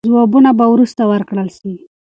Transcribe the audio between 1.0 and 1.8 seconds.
ورکړل سي.